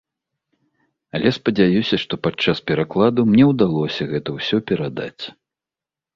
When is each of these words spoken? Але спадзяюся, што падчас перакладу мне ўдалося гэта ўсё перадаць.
Але 1.19 1.29
спадзяюся, 1.37 1.95
што 2.05 2.13
падчас 2.29 2.57
перакладу 2.73 3.27
мне 3.33 3.45
ўдалося 3.51 4.09
гэта 4.15 4.29
ўсё 4.41 4.57
перадаць. 4.73 5.23